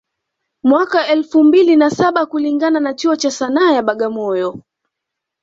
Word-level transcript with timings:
Mwaka 0.63 0.97
wa 0.97 1.07
elfu 1.07 1.43
mbili 1.43 1.75
na 1.75 1.89
saba 1.89 2.25
kulingana 2.25 2.79
na 2.79 2.93
chuo 2.93 3.15
cha 3.15 3.31
Sanaa 3.31 3.71
ya 3.73 3.83
Bagamoyo 3.83 4.59